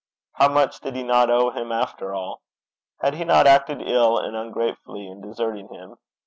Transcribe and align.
How 0.33 0.49
much 0.49 0.79
did 0.79 0.95
he 0.95 1.03
not 1.03 1.29
owe 1.29 1.51
him, 1.51 1.71
after 1.71 2.11
all! 2.11 2.41
Had 3.01 3.13
he 3.13 3.23
not 3.23 3.45
acted 3.45 3.83
ill 3.87 4.17
and 4.17 4.35
ungratefully 4.35 5.05
in 5.05 5.21
deserting 5.21 5.67
him? 5.71 5.97